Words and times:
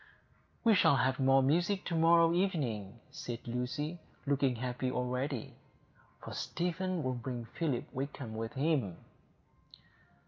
"We 0.63 0.73
shall 0.73 0.95
have 0.95 1.19
more 1.19 1.43
music 1.43 1.85
to 1.85 1.95
morrow 1.95 2.33
evening," 2.33 2.99
said 3.11 3.47
Lucy, 3.47 3.99
looking 4.25 4.55
happy 4.55 4.89
already, 4.89 5.53
"for 6.23 6.33
Stephen 6.33 7.03
will 7.03 7.13
bring 7.13 7.45
Philip 7.45 7.87
Wakem 7.93 8.33
with 8.33 8.53
him." 8.53 8.95